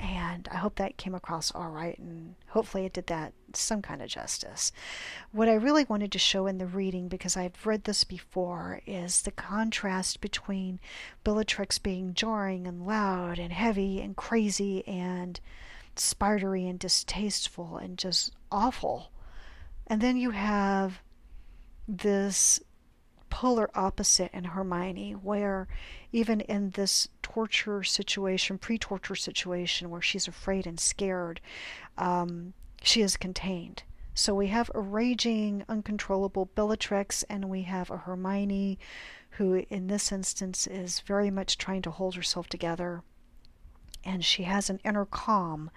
[0.00, 4.00] and I hope that came across all right, and hopefully it did that some kind
[4.02, 4.72] of justice.
[5.32, 9.22] What I really wanted to show in the reading, because I've read this before, is
[9.22, 10.80] the contrast between
[11.24, 15.40] Bellatrix being jarring and loud and heavy and crazy and
[15.96, 19.10] spidery and distasteful and just awful.
[19.86, 21.00] And then you have
[21.88, 22.60] this
[23.30, 25.68] polar opposite in Hermione, where
[26.12, 31.40] even in this torture situation, pre torture situation, where she's afraid and scared,
[31.96, 33.82] um, she is contained.
[34.14, 38.78] So we have a raging, uncontrollable Bellatrix, and we have a Hermione
[39.32, 43.02] who, in this instance, is very much trying to hold herself together.
[44.04, 45.70] And she has an inner calm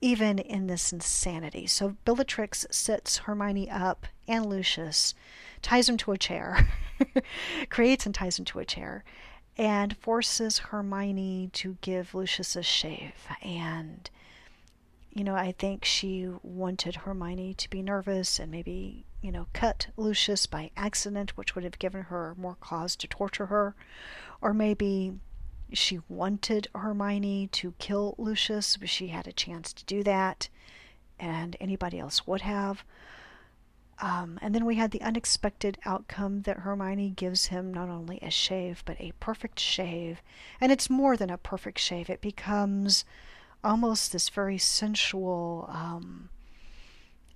[0.00, 1.66] even in this insanity.
[1.66, 5.14] So Bellatrix sets Hermione up and Lucius
[5.62, 6.68] ties him to a chair,
[7.70, 9.04] creates and ties him to a chair,
[9.56, 13.14] and forces Hermione to give Lucius a shave.
[13.42, 14.08] And,
[15.10, 19.86] you know, I think she wanted Hermione to be nervous and maybe, you know, cut
[19.96, 23.74] Lucius by accident, which would have given her more cause to torture her.
[24.42, 25.14] Or maybe
[25.72, 30.48] she wanted Hermione to kill Lucius, but she had a chance to do that,
[31.18, 32.84] and anybody else would have
[33.98, 38.30] Um, and then we had the unexpected outcome that Hermione gives him not only a
[38.30, 40.20] shave, but a perfect shave.
[40.60, 43.04] And it's more than a perfect shave, it becomes
[43.64, 46.28] almost this very sensual, um,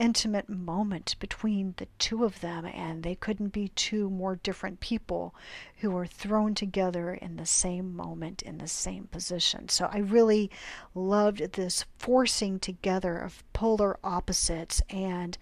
[0.01, 5.35] intimate moment between the two of them, and they couldn't be two more different people
[5.77, 9.69] who were thrown together in the same moment in the same position.
[9.69, 10.51] So I really
[10.95, 15.37] loved this forcing together of polar opposites, and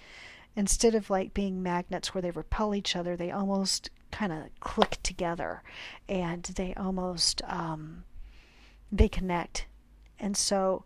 [0.57, 4.99] instead of like being magnets where they repel each other, they almost kind of click
[5.03, 5.63] together
[6.09, 8.05] and they almost um,
[8.91, 9.67] they connect
[10.19, 10.85] and so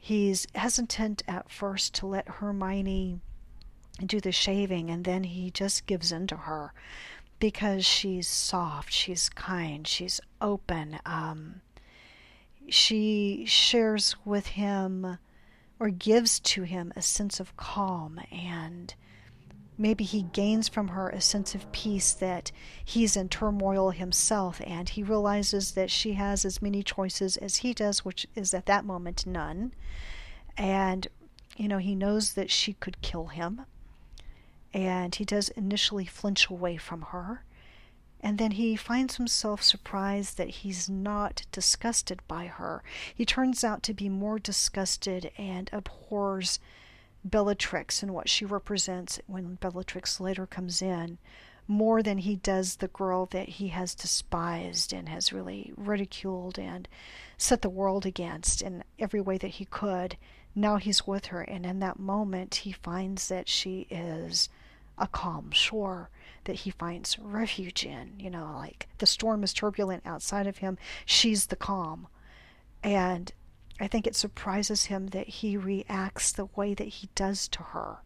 [0.00, 3.20] he's hesitant at first to let Hermione
[4.04, 6.72] do the shaving, and then he just gives in to her
[7.38, 10.98] because she's soft, she's kind, she's open.
[11.04, 11.60] Um,
[12.68, 15.18] she shares with him
[15.78, 18.94] or gives to him a sense of calm and
[19.80, 22.52] maybe he gains from her a sense of peace that
[22.84, 27.72] he's in turmoil himself and he realizes that she has as many choices as he
[27.72, 29.72] does, which is at that moment none.
[30.54, 31.08] And,
[31.56, 33.62] you know, he knows that she could kill him.
[34.74, 37.42] And he does initially flinch away from her.
[38.20, 42.82] And then he finds himself surprised that he's not disgusted by her.
[43.14, 46.60] He turns out to be more disgusted and abhors
[47.24, 51.18] Bellatrix and what she represents when Bellatrix later comes in
[51.70, 56.88] more than he does the girl that he has despised and has really ridiculed and
[57.38, 60.16] set the world against in every way that he could.
[60.54, 64.48] Now he's with her, and in that moment, he finds that she is
[64.98, 66.10] a calm shore
[66.44, 68.14] that he finds refuge in.
[68.18, 72.08] You know, like the storm is turbulent outside of him, she's the calm.
[72.82, 73.32] And
[73.80, 77.98] I think it surprises him that he reacts the way that he does to her.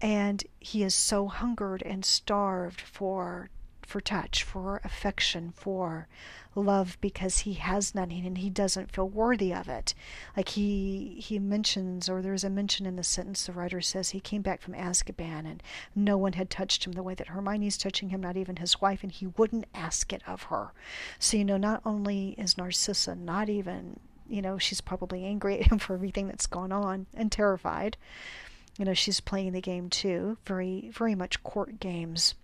[0.00, 3.50] And he is so hungered and starved for
[3.88, 6.06] for touch, for affection, for
[6.54, 9.94] love because he has none and he doesn't feel worthy of it.
[10.36, 14.20] Like he he mentions or there's a mention in the sentence the writer says he
[14.20, 15.62] came back from Azkaban and
[15.94, 19.02] no one had touched him the way that Hermione's touching him, not even his wife,
[19.02, 20.72] and he wouldn't ask it of her.
[21.18, 25.70] So you know, not only is Narcissa not even you know, she's probably angry at
[25.70, 27.96] him for everything that's gone on and terrified.
[28.78, 32.34] You know, she's playing the game too, very, very much court games,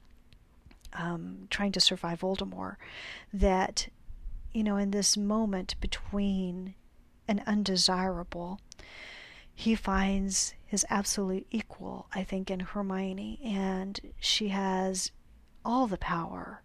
[0.93, 2.77] um, trying to survive Voldemort.
[3.33, 3.89] That,
[4.53, 6.75] you know, in this moment between
[7.29, 8.61] an undesirable,
[9.55, 15.13] he finds his absolute equal, I think, in Hermione, and she has
[15.65, 16.64] all the power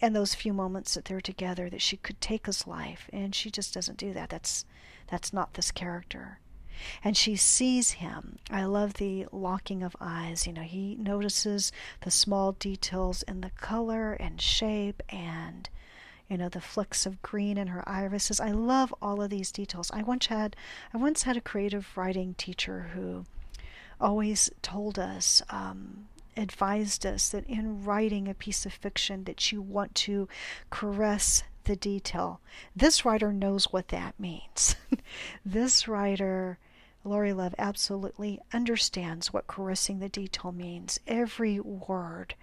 [0.00, 3.50] and those few moments that they're together that she could take his life and she
[3.50, 4.30] just doesn't do that.
[4.30, 4.64] That's
[5.08, 6.38] that's not this character.
[7.02, 8.38] And she sees him.
[8.50, 10.46] I love the locking of eyes.
[10.46, 15.68] You know he notices the small details in the color and shape and
[16.28, 18.38] you know the flicks of green in her irises.
[18.38, 19.90] I love all of these details.
[19.92, 20.54] I once had
[20.94, 23.24] i once had a creative writing teacher who
[24.00, 26.06] always told us um,
[26.38, 30.28] advised us that in writing a piece of fiction that you want to
[30.70, 32.40] caress the detail.
[32.74, 34.76] This writer knows what that means.
[35.44, 36.58] this writer
[37.04, 40.98] Laurie Love absolutely understands what caressing the detail means.
[41.06, 42.34] Every word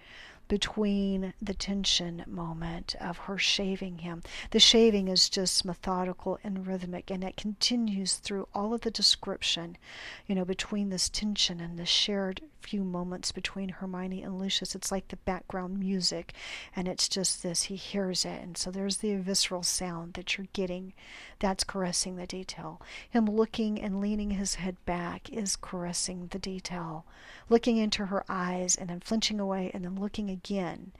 [0.47, 4.21] between the tension moment of her shaving him.
[4.51, 9.77] The shaving is just methodical and rhythmic, and it continues through all of the description,
[10.27, 14.73] you know, between this tension and the shared few moments between Hermione and Lucius.
[14.73, 16.33] It's like the background music,
[16.75, 20.47] and it's just this he hears it, and so there's the visceral sound that you're
[20.51, 20.93] getting.
[21.39, 22.81] That's caressing the detail.
[23.07, 27.05] Him looking and leaning his head back is caressing the detail.
[27.49, 30.91] Looking into her eyes and then flinching away and then looking again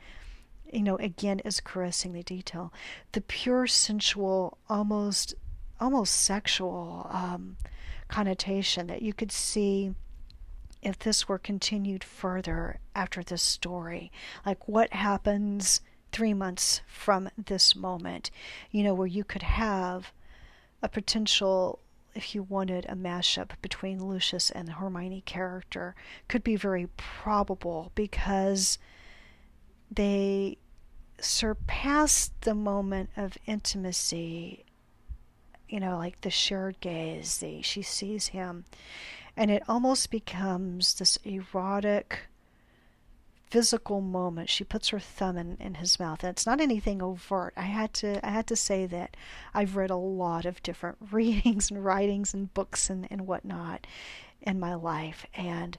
[0.71, 2.73] you know, again is caressing the detail.
[3.13, 5.35] The pure sensual, almost
[5.79, 7.57] almost sexual um,
[8.07, 9.93] connotation that you could see
[10.81, 14.11] if this were continued further after this story.
[14.45, 18.31] Like what happens three months from this moment,
[18.71, 20.13] you know, where you could have
[20.81, 21.79] a potential
[22.13, 25.95] if you wanted a mashup between Lucius and the Hermione character
[26.29, 28.77] could be very probable because
[29.91, 30.57] they
[31.19, 34.65] surpass the moment of intimacy
[35.69, 38.65] you know like the shared gaze the, she sees him
[39.37, 42.19] and it almost becomes this erotic
[43.49, 44.49] physical moment.
[44.49, 46.23] She puts her thumb in, in his mouth.
[46.23, 47.53] And it's not anything overt.
[47.55, 49.15] I had to i had to say that
[49.53, 53.87] i've read a lot of different readings and writings and books and, and whatnot
[54.41, 55.77] in my life and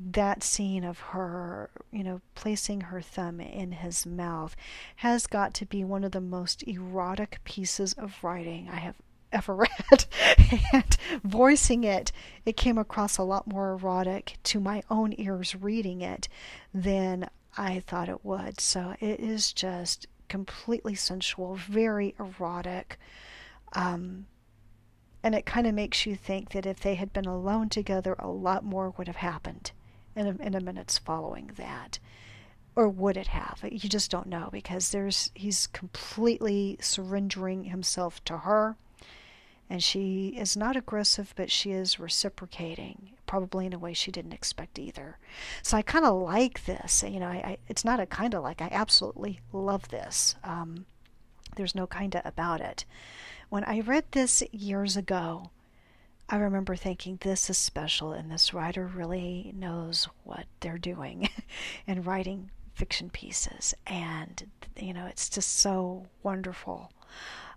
[0.00, 4.54] that scene of her, you know, placing her thumb in his mouth
[4.96, 8.94] has got to be one of the most erotic pieces of writing I have
[9.32, 9.54] ever
[9.90, 10.06] read.
[10.72, 12.12] and voicing it,
[12.46, 16.28] it came across a lot more erotic to my own ears reading it
[16.72, 18.60] than I thought it would.
[18.60, 22.98] So it is just completely sensual, very erotic.
[23.72, 24.26] Um,
[25.24, 28.28] and it kind of makes you think that if they had been alone together, a
[28.28, 29.72] lot more would have happened
[30.18, 31.98] in a, in a minutes following that.
[32.76, 33.60] Or would it have?
[33.62, 38.76] You just don't know because there's he's completely surrendering himself to her
[39.70, 44.32] and she is not aggressive, but she is reciprocating, probably in a way she didn't
[44.32, 45.18] expect either.
[45.62, 47.02] So I kind of like this.
[47.06, 48.62] You know, I, I it's not a kind of like.
[48.62, 50.36] I absolutely love this.
[50.42, 50.86] Um,
[51.56, 52.84] there's no kind of about it.
[53.50, 55.50] When I read this years ago,
[56.30, 61.30] I remember thinking this is special, and this writer really knows what they're doing
[61.86, 66.92] in writing fiction pieces, and you know, it's just so wonderful.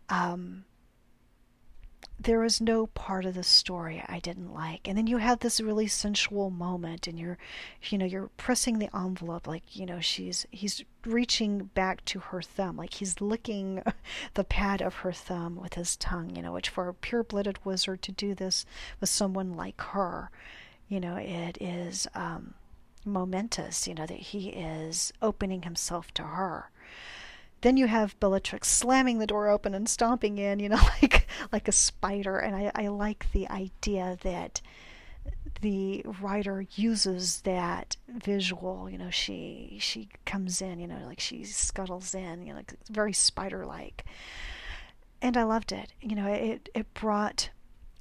[0.09, 0.65] Um,
[2.19, 4.87] there was no part of the story I didn't like.
[4.87, 7.37] And then you have this really sensual moment and you're
[7.89, 12.41] you know, you're pressing the envelope like, you know, she's he's reaching back to her
[12.41, 13.81] thumb, like he's licking
[14.35, 17.63] the pad of her thumb with his tongue, you know, which for a pure blooded
[17.65, 18.65] wizard to do this
[18.99, 20.29] with someone like her,
[20.87, 22.53] you know, it is um
[23.03, 26.69] momentous, you know, that he is opening himself to her
[27.61, 31.67] then you have Bellatrix slamming the door open and stomping in, you know, like like
[31.67, 32.37] a spider.
[32.37, 34.61] And I, I like the idea that
[35.61, 38.89] the writer uses that visual.
[38.89, 42.73] You know, she she comes in, you know, like she scuttles in, you know, like
[42.89, 44.05] very spider like.
[45.21, 45.93] And I loved it.
[46.01, 47.51] You know, it it brought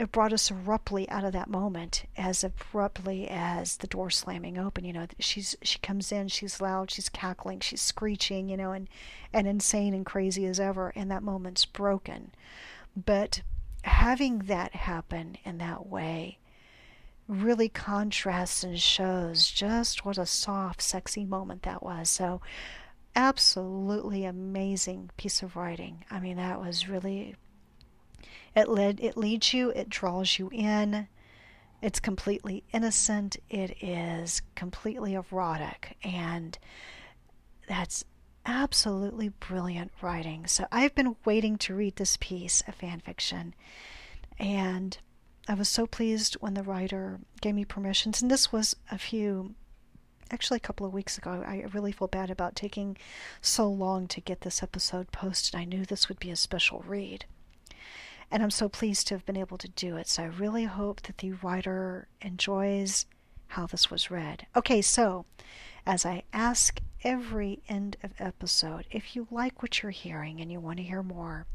[0.00, 4.82] it brought us abruptly out of that moment as abruptly as the door slamming open
[4.82, 8.88] you know she's she comes in she's loud she's cackling she's screeching you know and
[9.32, 12.32] and insane and crazy as ever and that moment's broken.
[12.96, 13.42] But
[13.84, 16.38] having that happen in that way
[17.28, 22.10] really contrasts and shows just what a soft sexy moment that was.
[22.10, 22.40] So
[23.14, 26.04] absolutely amazing piece of writing.
[26.10, 27.36] I mean that was really
[28.54, 31.08] it led it leads you, it draws you in.
[31.82, 33.36] It's completely innocent.
[33.48, 36.58] It is completely erotic and
[37.68, 38.04] that's
[38.44, 40.46] absolutely brilliant writing.
[40.46, 43.54] So I've been waiting to read this piece of fan fiction
[44.38, 44.98] and
[45.48, 49.54] I was so pleased when the writer gave me permissions and this was a few
[50.30, 51.42] actually a couple of weeks ago.
[51.46, 52.96] I really feel bad about taking
[53.40, 55.58] so long to get this episode posted.
[55.58, 57.24] I knew this would be a special read.
[58.30, 60.08] And I'm so pleased to have been able to do it.
[60.08, 63.06] So I really hope that the writer enjoys
[63.48, 64.46] how this was read.
[64.54, 65.24] Okay, so
[65.84, 70.60] as I ask every end of episode, if you like what you're hearing and you
[70.60, 71.46] want to hear more,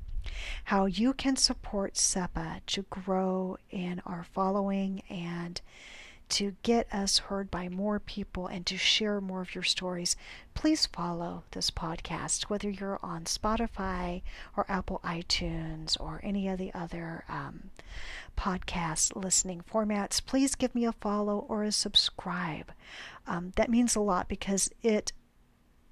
[0.66, 5.62] how you can support SEPA to grow in our following and
[6.30, 10.16] to get us heard by more people and to share more of your stories,
[10.54, 14.22] please follow this podcast, whether you're on Spotify
[14.58, 17.70] or Apple iTunes or any of the other um,
[18.38, 20.26] podcast listening formats.
[20.26, 22.72] Please give me a follow or a subscribe.
[23.28, 25.14] Um, that means a lot because it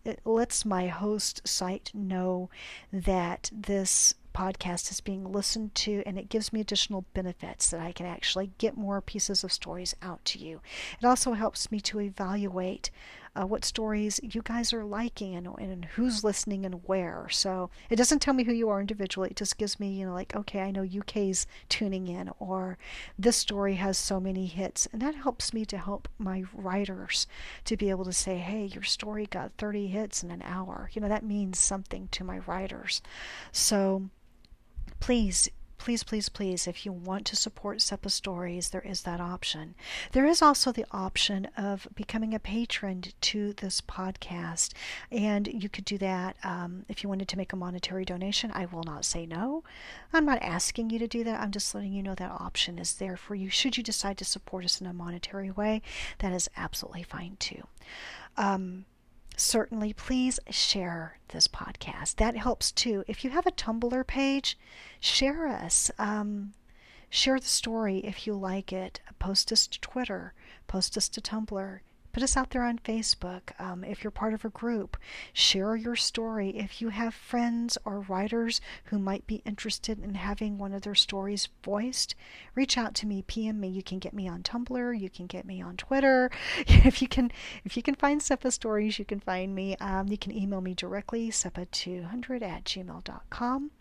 [0.06, 2.50] it lets my host site know
[2.92, 7.92] that this podcast is being listened to and it gives me additional benefits that I
[7.92, 10.62] can actually get more pieces of stories out to you.
[11.02, 12.90] It also helps me to evaluate
[13.36, 17.28] uh, what stories you guys are liking and, and who's listening and where.
[17.30, 19.30] So it doesn't tell me who you are individually.
[19.32, 22.78] It just gives me, you know, like, okay, I know UK's tuning in or
[23.18, 24.88] this story has so many hits.
[24.92, 27.26] And that helps me to help my writers
[27.66, 30.90] to be able to say, hey, your story got 30 hits in an hour.
[30.94, 33.02] You know, that means something to my writers.
[33.52, 34.10] So
[35.04, 39.76] please please, please, please, if you want to support SEPA Stories, there is that option.
[40.14, 44.72] There is also the option of becoming a patron to this podcast,
[45.12, 48.50] and you could do that um, if you wanted to make a monetary donation.
[48.54, 49.66] I will not say no.
[50.14, 51.42] I'm not asking you to do that.
[51.42, 53.50] I'm just letting you know that option is there for you.
[53.50, 55.82] Should you decide to support us in a monetary way,
[56.20, 57.68] that is absolutely fine too.
[58.38, 58.86] Um,
[59.36, 62.16] certainly please share this podcast.
[62.16, 63.04] That helps too.
[63.08, 64.58] If you have a Tumblr page,
[65.00, 65.92] share us.
[65.98, 66.54] Um,
[67.10, 69.00] share the story if you like it.
[69.20, 70.34] Post us to Twitter,
[70.68, 71.80] post us to Tumblr,
[72.14, 73.60] Put us out there on Facebook.
[73.60, 74.98] Um, if you're part of a group,
[75.34, 76.52] share your story.
[76.52, 80.94] If you have friends or writers who might be interested in having one of their
[80.94, 82.14] stories voiced,
[82.54, 83.68] reach out to me, PM me.
[83.68, 86.30] You can get me on Tumblr, you can get me on Twitter.
[86.68, 87.32] if you can,
[87.66, 89.76] if you can find SEPA stories, you can find me.
[89.78, 93.72] Um, you can email me directly, sepa200 at gmail.com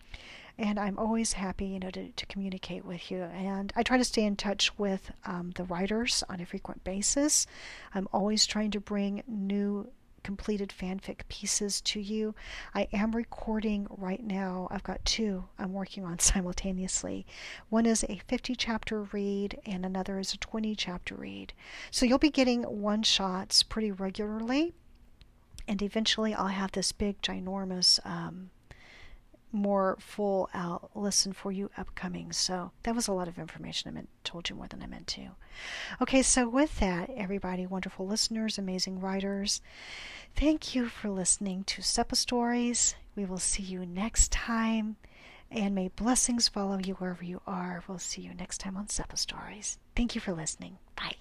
[0.58, 3.22] and I'm always happy, you know, to, to communicate with you.
[3.22, 7.46] And I try to stay in touch with um, the writers on a frequent basis.
[7.94, 9.90] I'm always trying to bring new
[10.22, 12.34] completed fanfic pieces to you.
[12.74, 14.68] I am recording right now.
[14.70, 17.26] I've got two I'm working on simultaneously.
[17.68, 21.52] One is a 50 chapter read, and another is a 20 chapter read.
[21.90, 24.72] So you'll be getting one shots pretty regularly.
[25.68, 28.50] And eventually, I'll have this big, ginormous um,
[29.52, 32.32] more full out listen for you upcoming.
[32.32, 33.88] So that was a lot of information.
[33.90, 35.28] I meant told you more than I meant to.
[36.00, 39.60] Okay, so with that, everybody, wonderful listeners, amazing writers,
[40.34, 42.94] thank you for listening to SEPA Stories.
[43.14, 44.96] We will see you next time.
[45.50, 47.82] And may blessings follow you wherever you are.
[47.86, 49.78] We'll see you next time on SEPA Stories.
[49.94, 50.78] Thank you for listening.
[50.96, 51.16] Bye.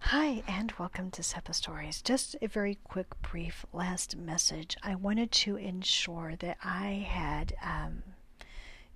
[0.00, 2.00] Hi, and welcome to SEPA Stories.
[2.00, 4.76] Just a very quick, brief last message.
[4.82, 8.02] I wanted to ensure that I had um,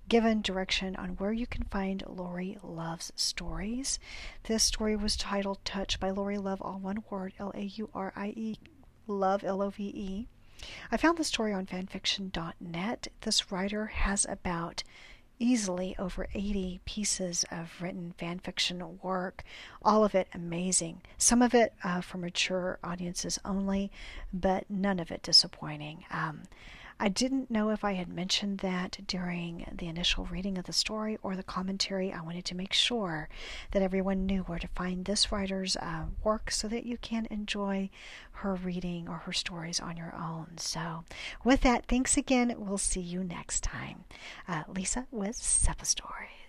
[0.09, 3.99] given direction on where you can find Laurie Love's stories.
[4.43, 8.11] This story was titled Touch by Laurie Love, all one word L A U R
[8.15, 8.57] I E,
[9.05, 10.27] Love, L O V E.
[10.91, 13.07] I found the story on fanfiction.net.
[13.21, 14.83] This writer has about
[15.39, 19.43] easily over 80 pieces of written fan fiction work,
[19.83, 21.01] all of it amazing.
[21.17, 23.91] Some of it uh, for mature audiences only,
[24.33, 26.05] but none of it disappointing.
[26.11, 26.43] Um,
[27.03, 31.17] I didn't know if I had mentioned that during the initial reading of the story
[31.21, 32.13] or the commentary.
[32.13, 33.27] I wanted to make sure
[33.71, 37.89] that everyone knew where to find this writer's uh, work so that you can enjoy
[38.31, 40.53] her reading or her stories on your own.
[40.55, 41.03] So,
[41.43, 42.55] with that, thanks again.
[42.57, 44.05] We'll see you next time.
[44.47, 46.42] Uh, Lisa with SEPA Stories.